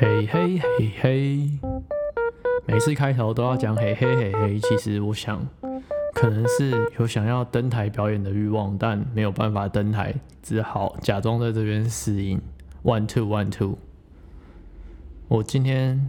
[0.00, 1.50] 嘿嘿嘿嘿，
[2.66, 4.58] 每次开头都要讲嘿嘿嘿嘿。
[4.60, 5.46] 其实我想，
[6.14, 12.40] 可能是有想要登台表演的欲望，但没有办法登台，只好假装在这边试音。
[12.82, 13.76] One two one two。
[15.28, 16.08] 我今天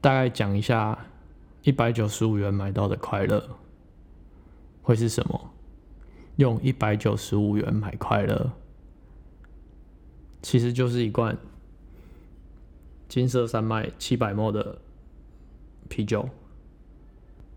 [0.00, 1.06] 大概讲一下
[1.62, 3.48] 一百九十五元买到的快乐
[4.82, 5.52] 会是什么？
[6.34, 8.50] 用一百九十五元买快乐，
[10.42, 11.38] 其实就是一罐。
[13.08, 14.78] 金色山脉七百沫的
[15.88, 16.28] 啤酒，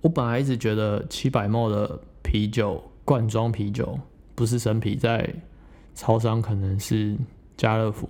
[0.02, 4.00] 我本来一直觉得七百沫的啤酒罐装啤酒
[4.36, 5.34] 不是生啤，在
[5.96, 7.18] 超商可能是
[7.58, 8.08] 家乐福、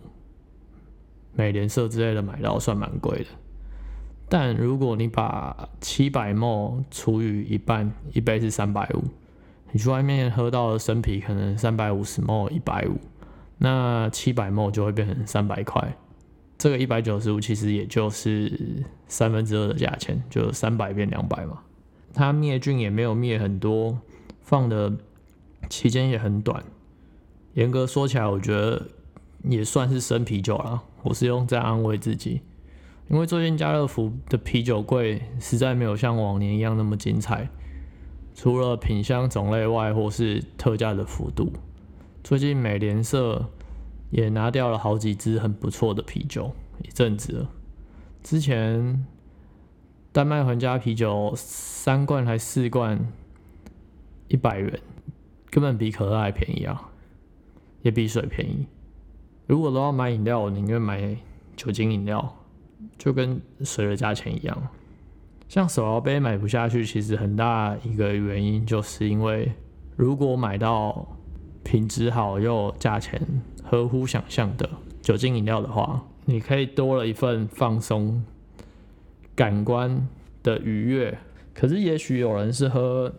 [1.33, 3.25] 美联社之类的买到算蛮贵的。
[4.27, 9.03] 但如果你把七百沫除以一半，一杯是三百五，
[9.71, 12.99] 你去外面喝到的生啤可能三百五十沫一百五，
[13.57, 15.97] 那七百沫就会变成三百块。
[16.59, 21.61] 这个一百九十五其实也就是三分之二的价钱，就三百变两百嘛。
[22.13, 23.97] 它灭菌也没有灭很多，
[24.41, 24.91] 放的
[25.69, 26.61] 期间也很短。
[27.53, 28.87] 严格说起来，我觉得
[29.43, 30.83] 也算是生啤酒了。
[31.03, 32.41] 我是用在安慰自己，
[33.07, 37.47] 因为最近家乐福的啤酒柜实在没有像往年一样那么精彩，
[38.35, 41.53] 除了品相种类外，或是特价的幅度。
[42.21, 43.49] 最近美联社。
[44.09, 46.51] 也拿掉了好几支很不错的啤酒，
[46.83, 47.49] 一阵子了。
[48.23, 49.05] 之前
[50.11, 52.99] 丹麦皇家啤酒三罐还四罐
[54.27, 54.79] 一百元，
[55.49, 56.89] 根本比可乐还便宜啊，
[57.81, 58.67] 也比水便宜。
[59.47, 61.15] 如果都要买饮料，我宁愿买
[61.55, 62.35] 酒精饮料，
[62.97, 64.67] 就跟水的价钱一样。
[65.47, 69.51] 像手摇杯买不下去，其实很大一个原因就是因为
[69.95, 71.07] 如果买到
[71.69, 73.21] 品质好又价钱。
[73.63, 74.67] 合乎想象的
[75.03, 78.25] 酒精饮料的话，你可以多了一份放松
[79.35, 80.09] 感官
[80.41, 81.15] 的愉悦。
[81.53, 83.13] 可是，也许有人是喝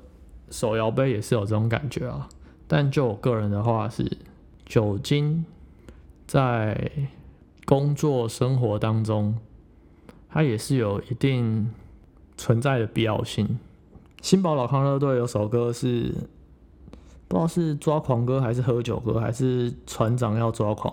[0.50, 2.28] 手摇杯也是有这种感觉啊。
[2.66, 4.18] 但就我个人的话，是
[4.66, 5.44] 酒精
[6.26, 6.90] 在
[7.64, 9.38] 工作生活当中，
[10.28, 11.72] 它也是有一定
[12.36, 13.60] 存在的必要性。
[14.20, 16.12] 新宝老康乐队有首歌是。
[17.30, 20.92] 不知道是抓狂哥还是喝酒哥，还是船长要抓狂。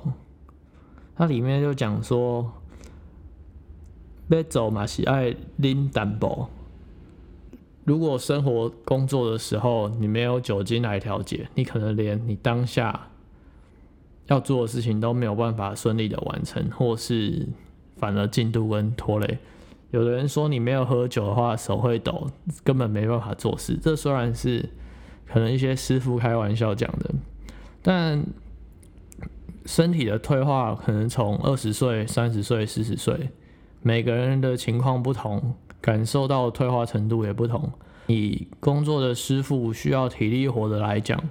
[1.15, 2.53] 它里面就讲说，
[4.27, 6.47] 要走嘛是爱拎淡薄。
[7.85, 13.07] 如果生活工作的时候你没有酒精来调节，你可能连你当下
[14.27, 17.47] 要做的事情都没有办法顺利的完成，或是
[17.95, 19.39] 反而进度跟拖累。
[19.89, 22.27] 有的人说你没有喝酒的话手会抖，
[22.63, 23.75] 根本没办法做事。
[23.81, 24.69] 这虽然是。
[25.27, 27.13] 可能一些师傅开玩笑讲的，
[27.81, 28.25] 但
[29.65, 33.29] 身体的退化可能从二十岁、三十岁、四十岁，
[33.81, 37.71] 每个人的情况不同，感受到退化程度也不同。
[38.07, 41.21] 以工作的师傅需要体力活的来讲，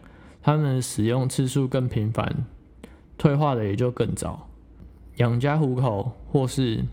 [0.43, 2.45] 他们使用次数更频繁，
[3.17, 4.49] 退化的也就更早。
[5.17, 6.85] 养家糊口或是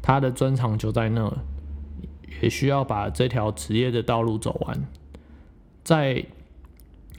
[0.00, 1.36] 他的专长就在那，
[2.40, 4.86] 也需要把这条职业的道路走完。
[5.82, 6.24] 在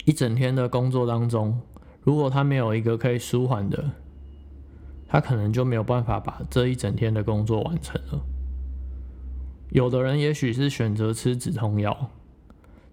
[0.04, 1.60] 一整天的工作当中，
[2.02, 3.90] 如果他没有一个可以舒缓的，
[5.06, 8.20] 他可能就没有办法把这一整天的工作完成了。
[9.70, 12.10] 有的人也许是选择吃止痛药，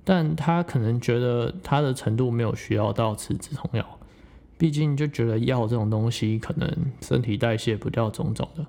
[0.03, 3.99] 但他可能觉得他的程度没有需要到吃止痛药，
[4.57, 6.69] 毕竟就觉得药这种东西可能
[7.01, 8.65] 身体代谢不掉种种的，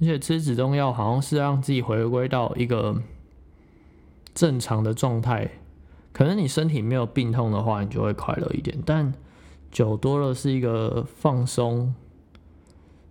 [0.00, 3.00] 而且吃止痛药好像是让自己回归到一个
[4.34, 5.50] 正常的状态。
[6.12, 8.76] 可能你身体没有病痛的话，你就会快乐一点。
[8.84, 9.14] 但
[9.70, 11.94] 酒多了是一个放松，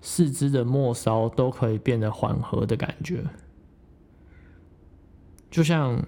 [0.02, 3.24] 四肢的末梢都可以变得缓和的感觉。
[5.50, 6.06] 就像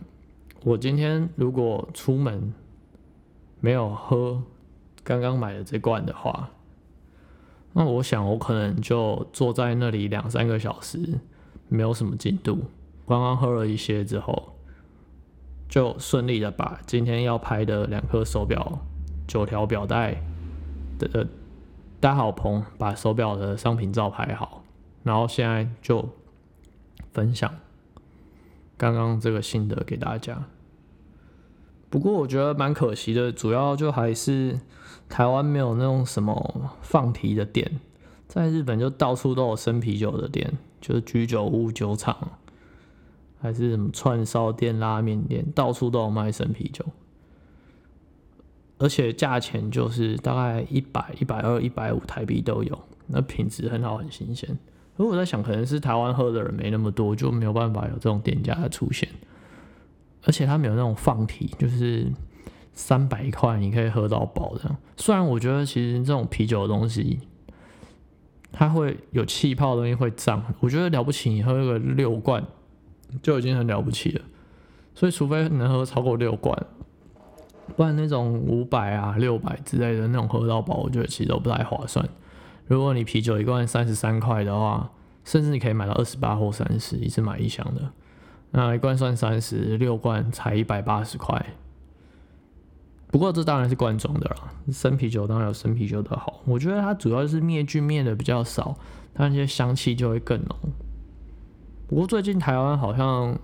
[0.63, 2.53] 我今天如果出门
[3.61, 4.43] 没有喝
[5.03, 6.51] 刚刚买的这罐的话，
[7.71, 11.19] 那我想我可能就坐在那里两三个小时，
[11.69, 12.65] 没有什么进度。
[13.07, 14.50] 刚刚喝了一些之后。
[15.71, 18.79] 就顺利的把今天要拍的两颗手表、
[19.25, 20.21] 九条表带
[20.99, 21.25] 的
[21.97, 24.65] 搭好棚，把手表的商品照拍好，
[25.03, 26.09] 然后现在就
[27.13, 27.55] 分享
[28.75, 30.43] 刚刚这个心得给大家。
[31.89, 34.59] 不过我觉得蛮可惜的，主要就还是
[35.07, 37.79] 台湾没有那种什么放题的店，
[38.27, 42.31] 在日本就到处都有生啤酒的店，就是居酒屋、酒厂。
[43.41, 46.85] 还是什么串烧店、拉面店，到处都有卖生啤酒，
[48.77, 54.49] 而且价钱就是大概一百、一百二、一百五台币都有，那品质很好，很新鲜。
[54.95, 59.09] 如果我在想，可能是台湾喝的人没那么多，就没有办法有这种店家的出现。
[60.23, 62.05] 而且他们有那种放题，就是
[62.73, 64.77] 三百块你可以喝到饱这样。
[64.95, 67.19] 虽然我觉得其实这种啤酒的东西，
[68.51, 72.45] 它会有气泡的东西会胀，我觉得了不起，你喝个六罐
[73.21, 74.21] 就已经很了不起了。
[74.93, 76.55] 所以除非能喝超过六罐，
[77.75, 82.07] 不然那种五百啊、六百之类的那种喝到饱，我觉得其实都不太划算。
[82.67, 84.91] 如果你啤酒一罐三十三块的话，
[85.23, 87.91] 甚至你可以买到二十八或三十，一次买一箱的。
[88.51, 91.53] 那一罐算三十六罐才一百八十块，
[93.07, 94.51] 不过这当然是罐装的啦。
[94.71, 98.75] 生啤酒当然有生啤酒的好，我觉得它主要是灭菌灭的比较少，
[99.13, 100.57] 它那些香气就会更浓。
[101.91, 103.37] 不过最近台湾好像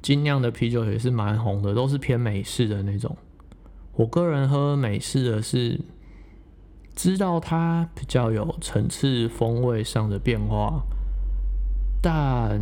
[0.00, 3.16] 精酿的啤酒也是蛮红的，都是偏美式的那种。
[3.94, 5.80] 我个人喝美式的是
[6.94, 10.80] 知道它比较有层次风味上的变化，
[12.00, 12.60] 但。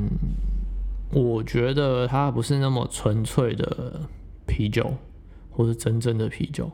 [1.13, 4.01] 我觉得它不是那么纯粹的
[4.49, 4.95] 啤酒，
[5.49, 6.69] 或是真正的啤酒，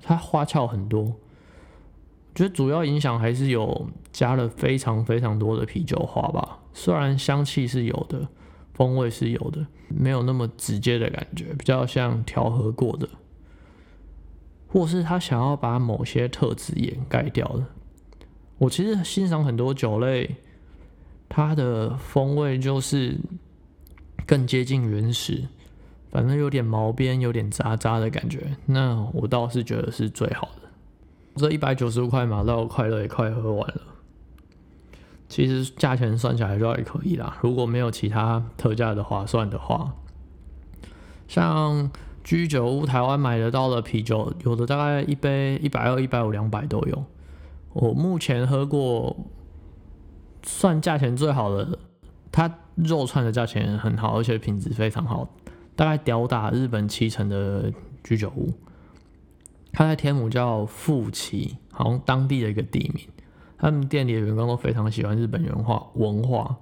[0.00, 1.02] 它花俏很多。
[1.02, 1.14] 我
[2.34, 6.60] 觉得主要影响还是有加了非常非常多的啤酒花吧。
[6.74, 8.28] 虽然香气是有的，
[8.74, 13.08] 风味是有的，没有那么直接的感觉，比较像调和过的，
[14.68, 17.64] 或是他想要把某些特质掩盖掉的。
[18.58, 20.36] 我其实欣赏很多酒类，
[21.30, 23.18] 它的风味就是。
[24.26, 25.46] 更接近原始，
[26.10, 28.56] 反正有点毛边，有点渣渣的感觉。
[28.64, 30.70] 那我倒是觉得是最好的。
[31.36, 33.82] 这一百九十五块马到快乐也快喝完了。
[35.28, 37.36] 其实价钱算起来就还可以啦。
[37.42, 39.94] 如果没有其他特价的划算的话，
[41.26, 41.90] 像
[42.22, 47.04] 居酒屋台湾买得到的啤酒，有的大概一杯一百二、一百五、两百都有。
[47.72, 49.16] 我目前喝过
[50.42, 51.78] 算价钱最好的。
[52.36, 55.28] 它肉串的价钱很好，而且品质非常好，
[55.76, 57.72] 大概吊打日本七成的
[58.02, 58.52] 居酒屋。
[59.72, 63.06] 它在天母叫富奇，好像当地的一个地名。
[63.64, 66.54] 他们店里的员工都非常喜欢日本文化文化。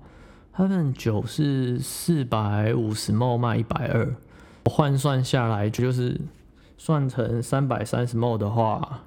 [0.53, 4.15] 他们酒是四百五十毫卖一百二，
[4.67, 6.21] 换算下来就是
[6.79, 9.01] 算成三百三十毫的话，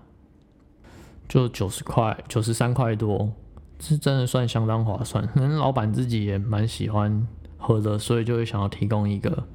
[1.29, 3.31] 就九十块，九十三块多。
[3.79, 7.25] 是真的算相当划算，可能老板自己也蛮喜欢
[7.57, 9.47] 喝的，所以就会想要提供一个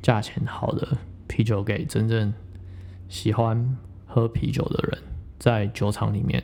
[0.00, 0.88] 价钱好的
[1.26, 2.32] 啤酒给真正
[3.10, 3.76] 喜欢
[4.06, 5.02] 喝啤酒的人，
[5.38, 6.42] 在酒厂里面。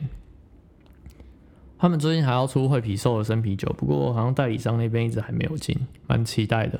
[1.81, 5.75] 他们最近还要出惠皮寿的生啤酒，不过好像代理商那边一直还没有进，
[6.05, 6.79] 蛮期待的。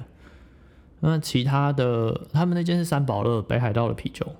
[1.00, 4.36] 那其他的，他们那间是三宝乐北海道的啤酒，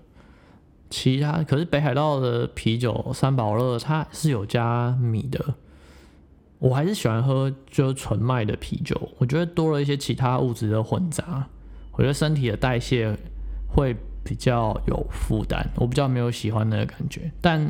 [0.88, 5.56] 其他可是北海道的啤酒三宝乐它是有加米的。
[6.60, 11.48] 我还是喜欢喝就是纯麦的啤酒，我觉得多了一些其他物质的混杂，
[11.94, 13.18] 我觉得身体的代谢
[13.68, 17.32] 会比较有负担，我比较没有喜欢的感觉。
[17.42, 17.68] 但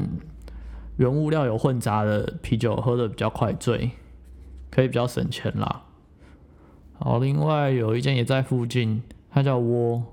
[1.02, 3.90] 原物料有混杂的啤酒喝的比较快醉，
[4.70, 5.82] 可以比较省钱啦。
[7.00, 9.02] 好，另外有一间也在附近，
[9.32, 10.04] 它叫窝，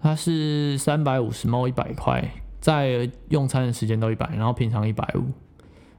[0.00, 2.24] 它是三百五十毛一百块，
[2.60, 5.24] 在用餐的时间都一百，然后平常一百五。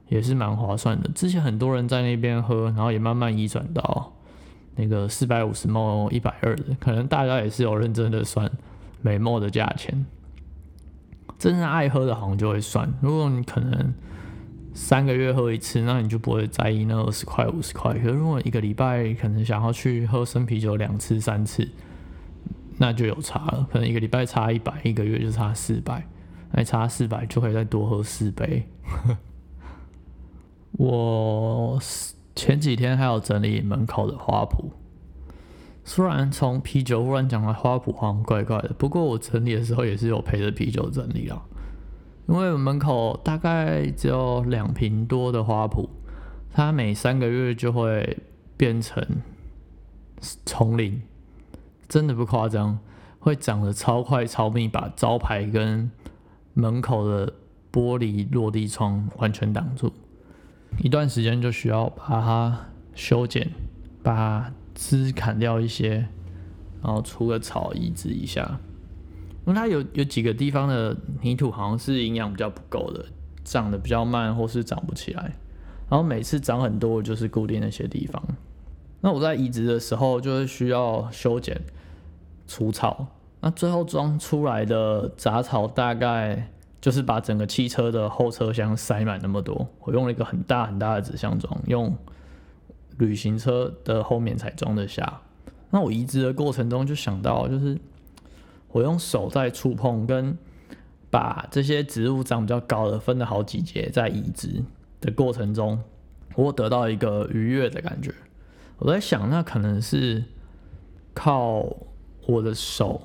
[0.08, 1.10] 也是蛮划算的。
[1.10, 4.14] 之前很多人在那边喝，然后也慢慢移转到
[4.76, 8.50] 那个四百五十毛一百二的，可能大家也是有认真的算
[9.02, 10.06] 每毛的价钱。
[11.38, 12.92] 真正爱喝的好像就会算。
[13.00, 13.94] 如果你可能
[14.74, 17.94] 三个月喝一次，那你就不会在意那二十块五十块。
[17.94, 21.68] 可是如果一个礼拜可能想要去喝生啤酒两次三次，
[22.76, 23.68] 那就有差了。
[23.72, 26.06] 可能一个礼拜差一百，一个月就差四百，
[26.52, 28.68] 那差四百就可以再多喝四杯。
[30.72, 31.78] 我
[32.36, 34.70] 前几天还有整理门口的花圃，
[35.88, 41.40] 虽然从啤酒忽然讲到花圃好像怪怪的，不过我整理的时候也是有陪着啤酒整理啊。
[42.28, 45.88] 因为门口大概只有两瓶多的花圃，
[46.52, 48.18] 它每三个月就会
[48.54, 49.02] 变成
[50.44, 51.00] 丛林，
[51.88, 52.78] 真的不夸张，
[53.18, 55.90] 会长得超快超密，把招牌跟
[56.52, 57.32] 门口的
[57.72, 59.90] 玻璃落地窗完全挡住。
[60.80, 63.50] 一段时间就需要把它修剪，
[64.02, 66.06] 把它枝砍掉一些，
[66.80, 68.60] 然后除个草移植一下。
[69.44, 73.04] 因为它有有几个地方的泥土好像是营养比较不够的，
[73.42, 75.34] 长得比较慢或是长不起来。
[75.90, 78.22] 然后每次长很多就是固定那些地方。
[79.00, 81.60] 那我在移植的时候就是需要修剪
[82.46, 83.08] 除草，
[83.40, 86.50] 那最后装出来的杂草大概。
[86.80, 91.92] 就是把整个汽车的后车厢塞满那么多，我用了一个很大很大的纸箱装，用
[92.98, 95.20] 旅行车的后面才装得下。
[95.70, 97.78] 那我移植的过程中就想到，就是
[98.72, 100.36] 我用手在触碰，跟
[101.10, 104.62] 把这些植物长比较高的分了好几节，在移植
[105.00, 105.80] 的过程中，
[106.34, 108.12] 我得到一个愉悦的感觉。
[108.78, 110.24] 我在想，那可能是
[111.14, 111.66] 靠
[112.26, 113.00] 我的手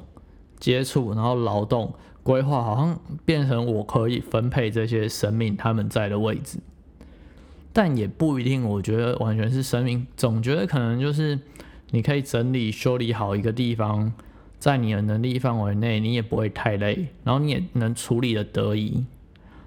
[0.59, 6.59] 接触，然后劳动规划，好像变成我可以分配这些生命他们在的位置。
[7.73, 11.39] 但也不一定，我觉得完全是生命，总觉得可能就是
[11.89, 14.13] 你可以整理修理好一个地方，
[14.59, 19.03] 在你的能力范围内，你也不会太累，然后你也能处理的得宜。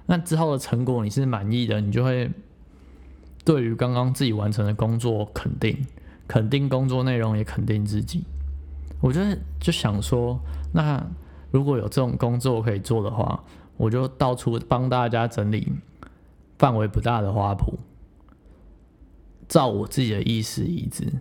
[0.06, 2.30] 那之后的成果你是满意的，你就会
[3.44, 5.76] 对于刚刚自己完成的工作肯定，
[6.28, 8.22] 肯定工作内容，也肯定自己。
[9.00, 10.40] 我觉得就想说，
[10.72, 11.04] 那
[11.50, 13.42] 如果有这种工作可以做的话，
[13.76, 15.72] 我就到处帮大家整理
[16.56, 17.74] 范围不大的花圃。
[19.48, 21.12] 照我自己的意思移植，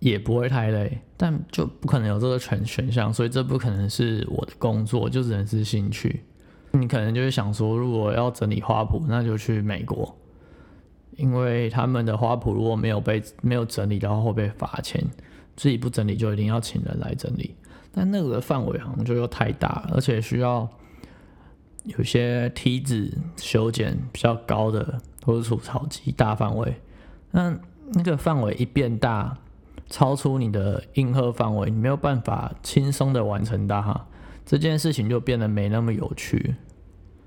[0.00, 6.24] 也不会太累，但就不可能有这个全选项，所以这不可能是我的工作，就只能是兴趣。
[6.72, 10.16] 你可能就会想说，如果要整理花圃，那就去美国，
[11.16, 15.02] 因为他们的花圃如果没有被没有整理的话会被罚钱，
[15.56, 17.54] 自己不整理就一定要请人来整理，
[17.90, 20.68] 但那个范围好像就又太大，而且需要
[21.84, 26.74] 有些梯子修剪比较高的，或者除草机大范围。
[27.30, 27.58] 那
[27.92, 29.36] 那个范围一变大，
[29.88, 34.06] 超出你的应和范围，你没有办法轻松的完成它，
[34.44, 36.56] 这件事情就变得没那么有趣。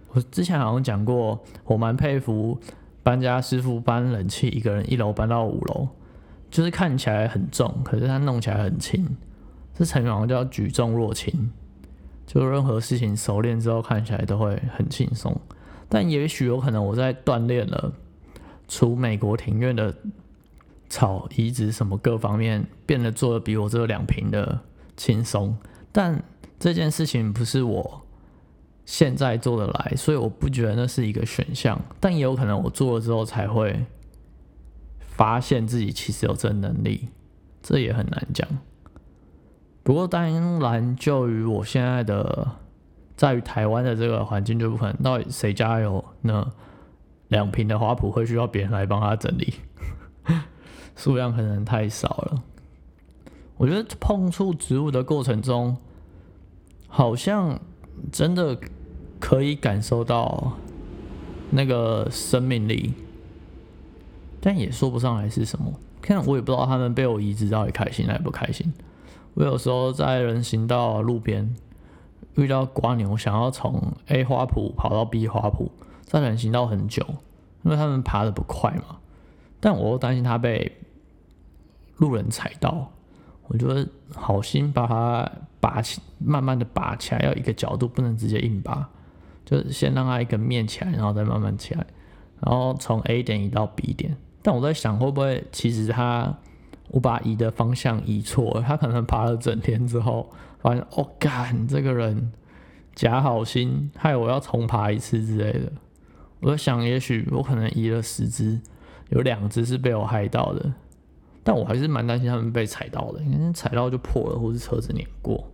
[0.10, 2.60] 我之前好像讲过，我蛮佩服
[3.02, 5.88] 搬家师傅搬冷气，一个人一楼搬到五楼，
[6.50, 9.18] 就是看起来很重，可是他弄起来很轻。
[9.74, 11.52] 这成语好像叫举重若轻，
[12.28, 15.40] 就任何事情熟练之后看起来都会很轻松。
[15.88, 17.94] 但也许有可能我在锻炼了。
[18.72, 19.94] 除美国庭院的
[20.88, 24.62] 草移植什么各方面变得做的比我这两瓶的
[24.96, 25.54] 轻松，
[25.92, 26.24] 但
[26.58, 28.02] 这件事情不是我
[28.86, 31.78] 现在做得来，所以我不觉得那是一个选项。
[32.00, 33.86] 但也有可能我做了之后才会
[35.02, 37.10] 发现自己其实有这能力，
[37.62, 38.48] 这也很难讲。
[39.84, 40.24] 不过当
[40.62, 42.48] 然，就于我现在的
[43.18, 46.54] 在于台湾的这个环境就不可能，到底谁家有呢？
[47.32, 49.54] 两瓶的花圃会需要别人来帮他整理，
[50.96, 52.44] 数量可能太少了。
[53.56, 55.78] 我觉得碰触植物的过程中，
[56.88, 57.58] 好像
[58.12, 58.60] 真的
[59.18, 60.52] 可以感受到
[61.52, 62.94] 那个生命力，
[64.42, 65.74] 但也说不上来是什么。
[66.02, 68.74] 看我也不知道他们被我移植到底开心还是不开心。
[69.36, 71.56] 我有时候在人行道路边
[72.36, 75.70] 遇到瓜牛，想要从 A 花圃跑到 B 花圃。
[76.20, 77.06] 在人行道很久，
[77.64, 78.98] 因为他们爬的不快嘛。
[79.60, 80.72] 但我又担心他被
[81.98, 82.92] 路人踩到，
[83.48, 88.90] 我觉得好心把它拔起，慢慢的拔起来，要一个角度，不能直接硬拔，
[89.46, 91.86] 就是先让它一个面起来，然后再慢慢起来，
[92.40, 94.18] 然后从 A 点移到 B 点。
[94.42, 96.36] 但我在想，会不会其实他
[96.90, 102.34] 我把移的方向移错了，他可能爬了整天之后，发现哦，干这个人
[102.96, 105.72] 假好心，害我要重爬一次之类的。
[106.42, 108.60] 我在想，也许我可能移了十只，
[109.10, 110.74] 有两只是被我害到的，
[111.44, 115.48] 但我还是蛮担心他们被踩到的，因为踩到就破了，或是车子碾过。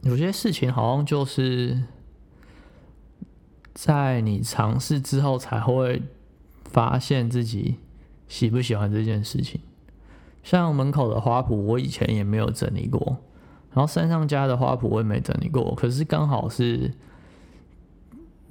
[0.00, 1.82] 有些事情好像就是
[3.74, 6.02] 在你尝试之后才会
[6.64, 7.76] 发现自己
[8.28, 9.60] 喜不喜欢这件事情。
[10.42, 13.18] 像门口的花圃，我以前也没有整理过，
[13.74, 16.94] 然后山上家的花圃我也没整理过，可是刚好是。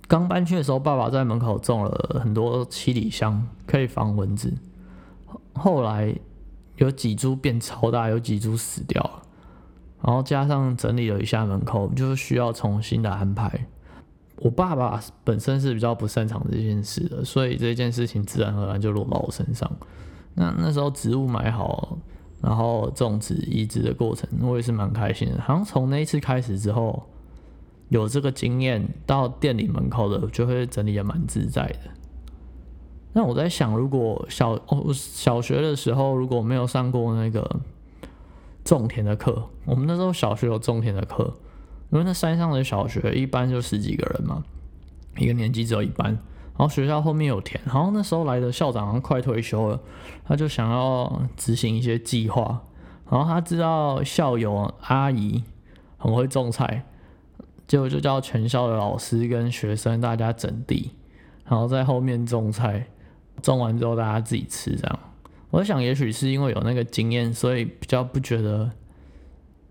[0.09, 4.51] 刚搬去的时候，爸爸在门口种了很多七里香，可以防蚊子。
[5.53, 6.15] 后来
[6.77, 9.21] 有几株变超大，有几株死掉了。
[10.01, 13.67] 然后加上整理了一下门口，就是需要重新的安排。
[14.37, 19.71] 我爸爸本身是比较不擅长这件事的，所以这件事情自然而然就落到我身上。
[20.33, 21.99] 那那时候植物买好，
[22.41, 25.39] 然后种植移植的过程，我也是蛮开心的。
[25.39, 27.03] 好像从那一次开始之后。
[27.89, 31.79] 有这个经验，到店里门口的就会整理的蛮自在的。
[33.13, 37.59] 那我在想，如果小哦小学的时候如果没有上过那个
[38.63, 41.33] 种田的课，我们那时候小学有种田的课，
[41.89, 44.43] 因为那山上的小学一般就十几个人嘛，
[45.17, 49.79] 一个年级只有一班，然后学校后面有田，然后那时候来的校长快退休了，
[50.23, 52.61] 他就想要执行一些计划，
[53.09, 55.43] 然后他知道校友阿姨
[55.97, 56.85] 很会种菜。
[57.69, 60.91] 结果就叫全校的老师跟学生大家整地，
[61.45, 62.87] 然后在后面种菜，
[63.43, 64.99] 种完之后大家自己吃这样。
[65.51, 68.71] 我想也许是因为有那个经验，所以比较不觉得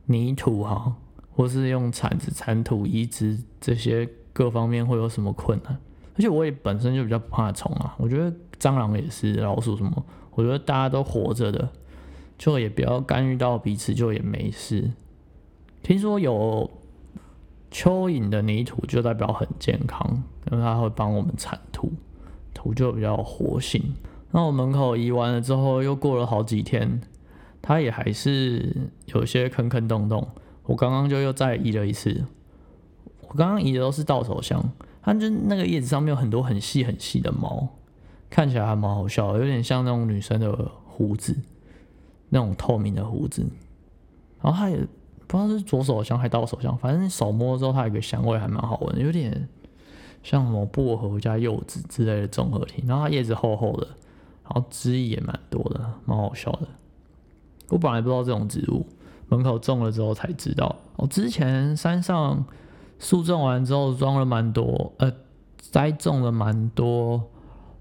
[0.06, 0.94] 泥土哈，
[1.34, 5.76] 或是用铲子铲土移植这些各方面会有什么困难。
[6.16, 10.04] 而且我也本身就比较不怕虫啊，我觉得蟑螂也是老鼠什么，
[10.36, 11.68] 我觉得大家都活着的，
[12.38, 14.92] 就也不要干预到彼此，就也没事。
[15.82, 16.70] 听说有
[17.70, 21.92] 蚯蚓的泥土就代表很健康，因为它会帮我们铲土，
[22.54, 23.94] 土就比较活性。
[24.30, 27.00] 那我门口移完了之后，又过了好几天，
[27.60, 28.74] 它也还是
[29.06, 30.26] 有些坑坑洞洞。
[30.64, 32.24] 我刚刚就又再移了一次，
[33.28, 34.62] 我刚刚移的都是稻草香，
[35.02, 37.68] 它就那个叶子上面有很多很细很细的毛，
[38.30, 41.36] 看起来还蛮好笑，有点像那种女生的胡子，
[42.30, 43.46] 那种透明的胡子。
[44.42, 44.78] 然后它也。
[45.28, 49.48] 不知道是左手香还是倒手香，反正手摸之后它有个香味还蛮好闻，有点
[50.22, 52.82] 像什么薄荷加柚子之类的综合体。
[52.86, 53.86] 然后它叶子厚厚的，
[54.42, 56.66] 然后汁液也蛮多的，蛮好笑的。
[57.68, 58.86] 我本来不知道这种植物，
[59.28, 60.74] 门口种了之后才知道。
[60.96, 62.44] 我之前山上
[62.98, 65.12] 树种完之后装了蛮多，呃，
[65.58, 67.22] 栽种了蛮多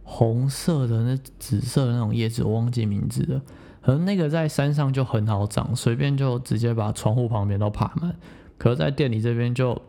[0.03, 3.41] 红色的那紫色的那种叶子，我忘记名字了。
[3.87, 8.13] 可能那个在山上就很好长，随便就直接把窗户旁边都爬满。
[8.57, 9.81] 可是，在店里这边就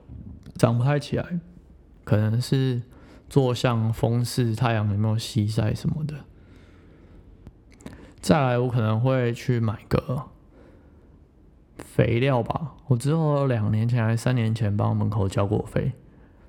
[0.54, 1.40] 长不太起来，
[2.04, 2.80] 可能是
[3.28, 6.14] 坐向风势、太阳有没有西晒什么的。
[8.20, 10.26] 再来，我可能会去买个
[11.78, 12.76] 肥料吧。
[12.86, 15.90] 我之后两年前还是三年前帮门口浇过肥，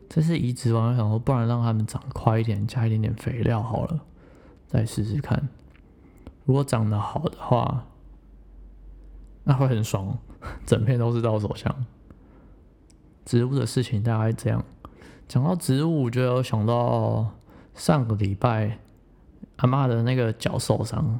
[0.07, 4.01] 这是移植完想说，不然让他们长快一点，加一点点肥料好了，
[4.67, 5.49] 再试试看。
[6.49, 7.85] 如果长得好的话，
[9.43, 10.17] 那会很爽，
[10.65, 11.85] 整片都是稻手香。
[13.23, 14.65] 植物的事情大概这样。
[15.27, 17.29] 讲到植物，就有想到
[17.75, 18.79] 上个礼拜
[19.57, 21.19] 阿妈的那个脚受伤，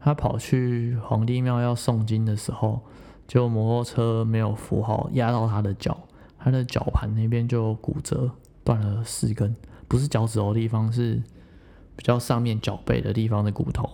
[0.00, 2.80] 她跑去皇帝庙要诵经的时候，
[3.28, 5.94] 就摩托车没有扶好，压到她的脚，
[6.38, 8.30] 她的脚盘那边就骨折，
[8.64, 9.54] 断了四根，
[9.86, 11.22] 不是脚趾头地方，是
[11.94, 13.86] 比较上面脚背的地方的骨头。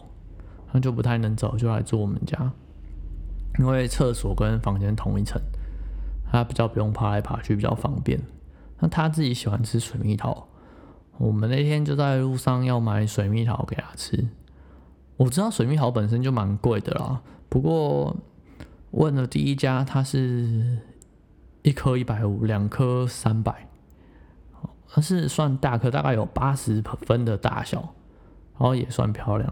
[0.77, 2.53] 那就不太能走，就来住我们家，
[3.59, 5.41] 因为厕所跟房间同一层，
[6.31, 8.21] 他比较不用爬来爬去，比较方便。
[8.79, 10.47] 那他自己喜欢吃水蜜桃，
[11.17, 14.29] 我们那天就在路上要买水蜜桃给他吃。
[15.17, 18.15] 我知道水蜜桃本身就蛮贵的啦，不过
[18.91, 20.77] 问了第一家，它是
[21.63, 23.67] 一颗一百五，两颗三百，
[24.91, 27.79] 它是算大颗，大概有八十分的大小，
[28.59, 29.51] 然后也算漂亮。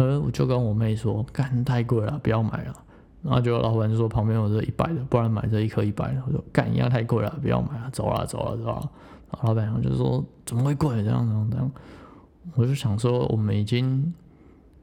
[0.00, 2.74] 呃，我就跟我妹说，干太贵了，不要买了。
[3.22, 6.22] 然后就老板就说旁边有这一百的，不然买这一颗一百的。
[6.26, 8.90] 我说干一样太贵了，不要买了，走了走了走了。
[9.42, 11.70] 老板娘就说怎么会贵这样这样这样。
[12.54, 14.10] 我就想说我们已经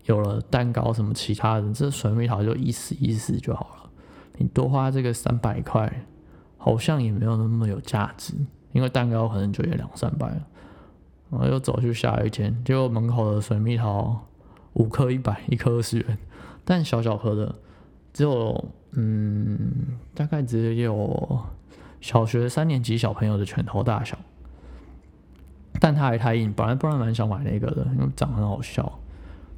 [0.06, 3.90] 有了蛋糕什么其他的，这水蜜桃就意思意思就好了。
[4.38, 5.92] 你多花这个三百块，
[6.58, 8.36] 好像也没有那么有价值，
[8.72, 10.48] 因为蛋糕可能就也两三百了。
[11.32, 14.27] 然后又走去下一间，结果门口的水蜜桃。
[14.78, 16.18] 五颗一百，一颗二十元，
[16.64, 17.56] 但小小颗的，
[18.14, 21.40] 只有嗯，大概只有
[22.00, 24.16] 小学三年级小朋友的拳头大小，
[25.80, 29.00] 但它还太硬，本来不然蛮想买那个的，因为长很好笑。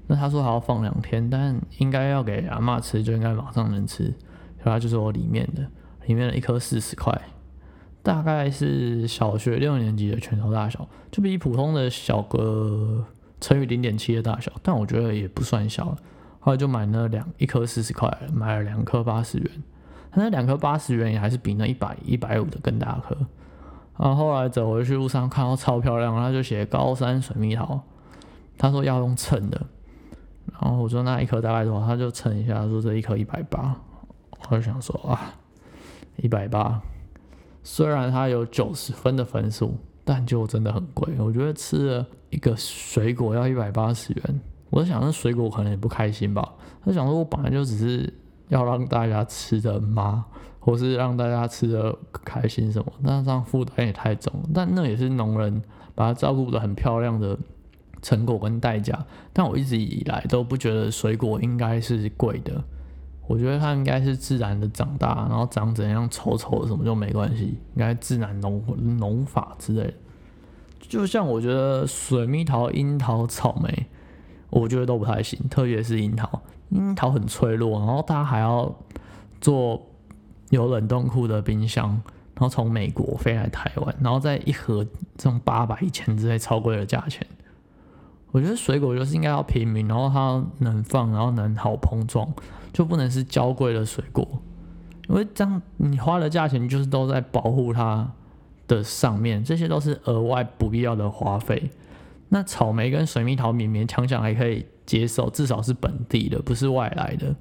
[0.07, 4.13] 那他说还要放两天，但应该要给阿妈吃，就应该马上能吃。
[4.63, 5.69] 然后就是我里面的，
[6.07, 7.21] 里面的一颗四十块，
[8.01, 13.05] 大概是小学六年级的拳头大小，就比普通的小个。
[13.41, 15.97] 乘以零点七的大小，但我觉得也不算小了。
[16.39, 19.63] 后来就买那两一颗四十块，买了两颗八十元。
[20.11, 23.15] 他那两颗八十元也还是比那一百一百五的更大颗。
[23.97, 27.81] 然后后来走回去路上看到超漂亮，他就写高山水蜜桃，
[28.57, 29.61] 他说要用称的。
[30.51, 31.85] 然后我说那一颗大概多少？
[31.85, 33.75] 他就称一下，说这一颗一百八。
[34.49, 35.35] 我就想说啊，
[36.15, 36.81] 一百八，
[37.61, 39.77] 虽然它有九十分的分数。
[40.09, 44.41] 但就真的很贵，我觉得吃了一个水果要一百八十元，
[44.71, 46.51] 我在想那水果可能也不开心吧。
[46.83, 48.11] 他想说，我本来就只是
[48.47, 50.25] 要让大家吃的嘛，
[50.59, 51.95] 或是让大家吃的
[52.25, 54.33] 开心什么，那这样负担也太重。
[54.51, 55.61] 但那也是农人
[55.93, 57.37] 把它照顾的很漂亮的
[58.01, 59.05] 成果跟代价。
[59.31, 62.63] 但我一直以来都不觉得水果应该是贵的。
[63.29, 67.43] 我觉得它应该是自然的长大，然后长怎样丑丑的什么就没关系，
[67.75, 68.59] 应该自然农
[68.97, 69.93] 农法之类的。
[70.79, 73.85] 就像我觉得水蜜桃、樱桃、草莓，
[74.49, 78.75] 我觉得都不太行，特别是樱桃，樱桃很脆弱，然后它还要
[79.39, 79.79] 做
[80.49, 81.89] 有冷冻库的冰箱，
[82.33, 84.83] 然后从美国飞来台湾，然后再一盒
[85.15, 87.27] 这种八百、一千之类超贵的价钱，
[88.31, 92.27] 我觉得水果就是应该要平民，然后它能放，然后能好碰撞，
[92.71, 94.27] 就不能是娇贵的水果，
[95.07, 98.11] 因为这样你花的价钱就是都在保护它
[98.67, 101.69] 的上面，这些都是额外不必要的花费。
[102.29, 107.35] 那草莓跟水蜜桃勉勉强强还可以接受，至少是本地的，不是外来的。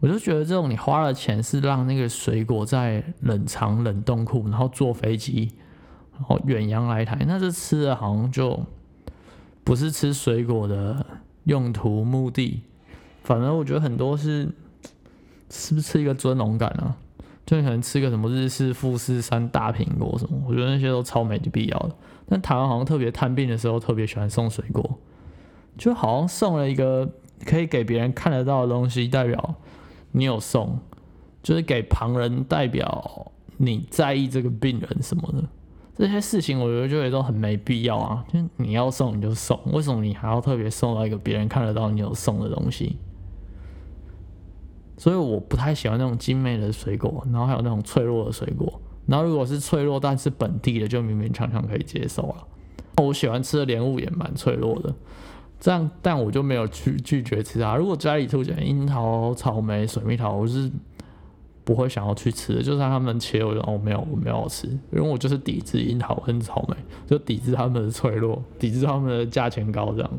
[0.00, 5.52] 我就觉得这种你花了钱是让那个水果在冷藏冷冻库，然后坐飞机，
[6.14, 8.64] 然后远洋来台，那这吃的好像就。
[9.64, 11.04] 不是吃水果的
[11.42, 12.62] 用途目的，
[13.26, 14.48] 反而我觉得很多是
[15.50, 16.96] 是不是吃一个尊荣感啊？
[17.44, 21.90] 就可能吃个什么日式富士山大苹果什么，我觉得那些都超没必要的。
[22.28, 24.98] 但台湾好像特别探病的时候特别喜欢送水果，
[25.76, 27.08] 就好像送了一个
[27.44, 29.56] 可以给别人看得到的东西，代表
[30.12, 30.78] 你有送，
[31.42, 35.42] 就是给旁人代表你在意这个病人什么的。
[35.96, 38.24] 这些事情我觉得就也都很没必要啊！
[38.32, 42.96] 就你要送你就送，为什么你还要特别送到一个别人看得到你有送的东西？
[44.96, 48.80] 所以我不太喜欢那种精美的水果，然后还有那种脆弱的水果。
[49.06, 52.36] 然后如果是脆弱但是本地的，就勉勉强强可以接受了。
[53.02, 54.94] 我喜欢吃的莲雾也蛮脆弱的，
[55.60, 57.76] 这样但我就没有去拒绝吃它。
[57.76, 60.70] 如果家里出现樱桃、草莓、水蜜桃，我是。
[61.66, 66.76] 不会想要去吃的，就算他们切，我就哦没有，我没有吃，因为我就是抵制樱桃跟草莓，
[67.08, 70.10] 就抵制他们的脆弱，抵制他们的价钱高这样。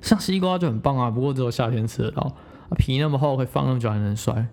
[0.00, 2.32] 像西瓜就很棒啊，不过只有夏天吃得到，
[2.74, 4.48] 皮那么厚，可以放那么久还能摔。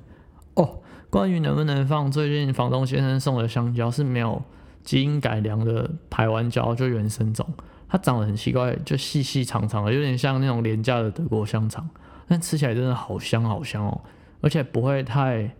[0.53, 4.41] 哦，关于能不能放，最近房东先生送的香蕉是没有
[4.83, 7.47] 基因改良的台湾蕉，就原生种，
[7.87, 11.89] 它长得很奇怪，就细细长长的，有点像那种廉价的德国香肠，
[12.27, 14.01] 但吃起来真的好香好香哦，
[14.41, 15.55] 而且不会太。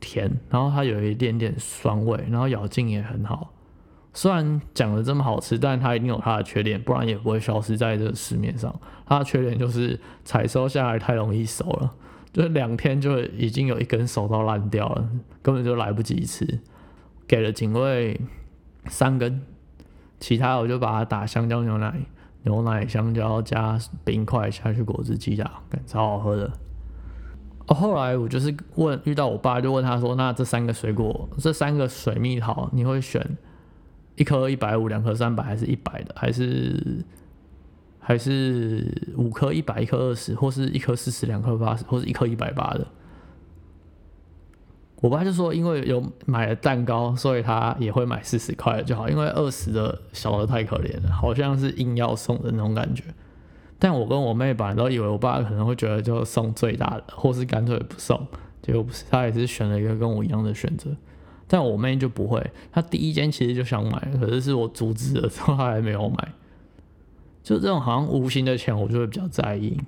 [0.00, 3.52] 甜，然后它有一点点酸味，然后咬劲也很好。
[4.14, 8.74] 虽然讲的这么好吃，但它一定有它的缺点，不然也不会消失在这个市面上。
[9.06, 11.94] 它的缺点就是采收下来太容易熟了，
[12.32, 15.08] 就是两天就已经有一根熟到烂掉了，
[15.40, 16.60] 根本就来不及吃。
[17.26, 18.20] 给了警卫
[18.86, 19.42] 三根，
[20.18, 21.94] 其他我就把它打香蕉牛奶、
[22.42, 26.50] 牛奶香蕉加冰块下去果汁机打，超好喝的。
[27.66, 33.36] 后来我就是问遇到我爸，就问他说：“那这三个水果，这三个水蜜桃，你会选
[34.18, 37.04] 一颗一百五，两颗三百，还是一百的，还是
[37.98, 42.86] 还是五颗一百，一颗二十，或是一颗四十，两颗八十，或是一颗一百八的？”
[45.00, 53.04] 我爸就说：“因为有买了蛋糕，所以他也会买四十块的就好，因为二十的小的太可怜了，好像是硬要送的那种感觉。”
[53.78, 58.26] 但我跟我妹本来都以为我爸可能会觉得就送最大的，或是干脆不送，
[58.60, 60.90] 结果不是，他也是选了一个跟我一样的选择。
[61.48, 66.28] 但我妹就不会，她第一间其实就想买，可是是我阻止了之后，她还没有买。
[67.42, 69.80] 就这种好像无形的钱，我就会比较在意。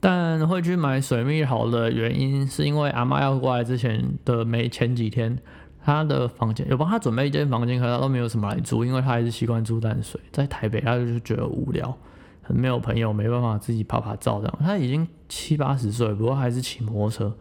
[0.00, 5.38] 但会去买水蜜桃的原因，是因为阿妈要过来之前的没前几天，
[5.84, 11.96] 她的房间有帮她准备一间房间，可是她都没有什么来住，因为她还是习惯住淡水，在台北她就觉得无聊。
[12.42, 14.58] 很没有朋友，没办法自己拍拍照这样。
[14.60, 17.36] 她已经七八十岁，不过还是骑摩托车，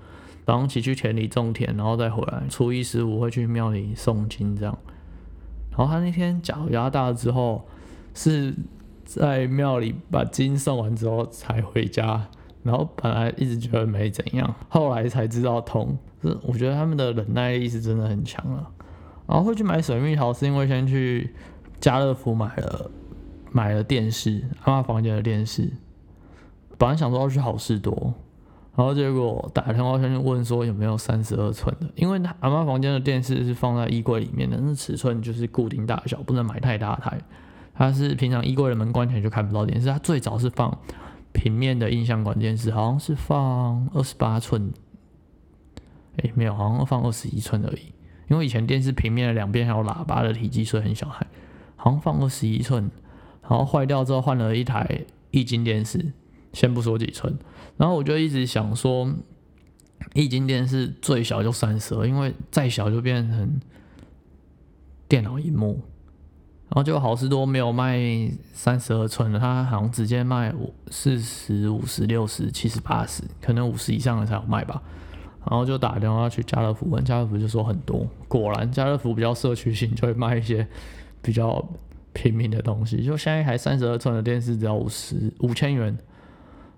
[0.45, 2.43] 早上骑去田里种田，然后再回来。
[2.49, 4.77] 初一十五会去庙里诵经这样。
[5.71, 7.67] 然后他那天脚压大了之后，
[8.13, 8.55] 是
[9.03, 12.27] 在庙里把经诵完之后才回家。
[12.63, 15.97] 然后本来一直觉得没怎样，后来才知道痛。
[16.21, 18.71] 是我觉得他们的忍耐力是真的很强了。
[19.27, 21.33] 然后会去买水蜜桃，是因为先去
[21.79, 22.91] 家乐福买了。
[23.51, 25.71] 买了电视，阿妈房间的电视，
[26.77, 28.13] 本来想说要去好事多，
[28.75, 37.17] 然后结果打电话先去问说有没有三十二寸的，因为阿妈房间的电视是放在衣柜里面的，那尺寸就是固定大小，不能买太大台。
[37.73, 40.77] 它是平常衣柜的门关起来就看不到电视，它最早是放
[41.31, 44.71] 平面的印象馆电视，好像是放二十八寸，
[46.17, 47.93] 哎，没有，好像放二十一寸而已。
[48.27, 51.27] 因为以前电视平面的两边还有喇叭的体积，所以很小台，
[51.75, 52.89] 好像放二十一寸。
[53.41, 56.13] 然后坏掉之后换了一台液晶电视，
[56.51, 57.37] 先不说几寸，
[57.77, 59.11] 然后我就一直想说，
[60.13, 63.59] 液晶电视最小就三十二，因为再小就变成
[65.07, 65.81] 电脑荧幕。
[66.67, 67.99] 然后就好事多没有卖
[68.53, 74.81] 三十二寸的，它好像直接卖五四十五十六十七十八十，可能五十以上的才有卖吧。
[75.41, 80.67] 然后就打电话去家乐福问，家乐福就说很多，果然家乐福比较社区性，就会卖一些
[81.21, 81.63] 比较。
[82.17, 85.97] 平民的东西，就现在一台三十二寸的电视只要五十五千元，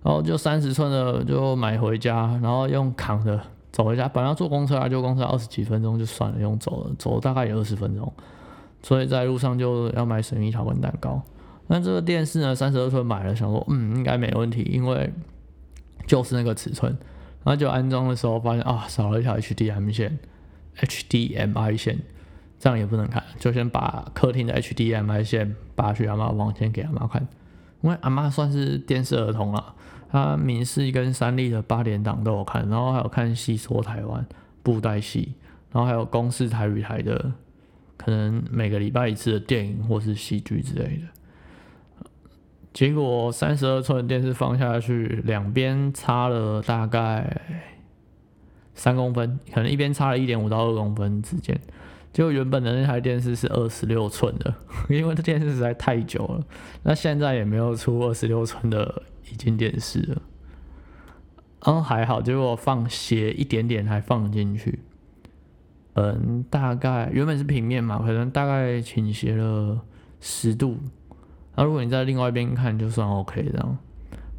[0.07, 3.37] 然后就三十寸的就买回家，然后用扛的
[3.73, 4.07] 走回家。
[4.07, 8.09] 本来要坐公车啊，就公车二十几分钟就算了，用走了，走大概也二十分钟。
[8.81, 11.21] 所以在路上就要买水蜜桃跟蛋糕，
[11.67, 15.11] 那这个电视呢，三十二寸买了，想说嗯应该没问题，因为
[16.05, 16.97] 就是那个尺寸。
[17.43, 20.17] 然后就安装的时候发现啊少了一条 HDMI 线
[20.79, 21.99] ，HDMI 线，
[22.57, 27.27] 这样也不能看，就先把客厅的 HDMI 线拔去阿妈房间给阿妈看，
[27.81, 29.73] 因为阿妈算是电视儿童了，
[30.09, 34.25] 他民视跟三立的八点档都有看，然后还有看戏说台湾
[34.63, 35.33] 布袋戏，
[35.71, 37.33] 然后还有公视台语台的，
[37.97, 41.03] 可能每个礼拜一次的电影或是戏剧之类的。
[42.73, 47.41] 结果三十二寸电视放下去，两边差了大概
[48.75, 51.59] 三公分，可能一边差了一点五到二公分之间。
[52.17, 54.51] 结果原本的那台电视是二十六寸的，
[54.89, 56.43] 因为这电视实在太久了。
[56.81, 60.21] 那现在也没有出二十六寸的液晶电视了。
[61.59, 64.79] 嗯，还好，结果放斜一点点还放进去。
[65.93, 69.79] 嗯，大概原本是平面嘛，可能大概倾斜了
[70.19, 70.79] 十度。
[71.55, 73.77] 那如果你在另外一边看，就算 OK 这样。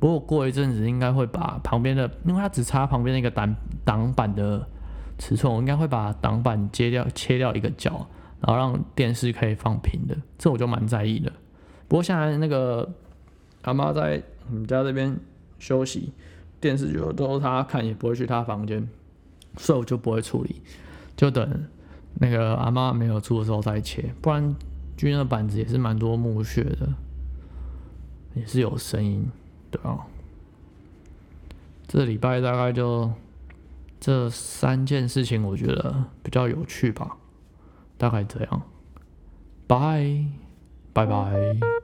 [0.01, 4.69] 不过过一阵子应该会把旁边的，因为它只差旁边那个挡挡板的
[5.19, 8.07] 尺寸，我应该会把挡板切掉，切掉一个角，
[8.41, 10.17] 然后让电视可以放平的。
[10.39, 11.33] 这我就蛮在意的。
[11.87, 12.89] 不过现在那个
[13.63, 15.19] 阿妈在我们家这边
[15.59, 16.13] 休息，
[16.61, 18.89] 电视就都是她看，也不会去她房间，
[19.57, 20.63] 所以我就不会处理，
[21.17, 21.67] 就等
[22.15, 24.55] 那个阿妈没有住的时候再切，不然
[24.97, 26.89] 军的板子也是蛮多木屑的。
[28.35, 29.29] 也是有声音，
[29.69, 29.99] 对啊。
[31.89, 33.11] 这礼拜大概就
[34.01, 37.17] 这三件事情，我觉得比较有趣吧，
[37.97, 38.63] 大概这样。
[39.67, 40.25] 拜
[40.93, 41.78] 拜拜。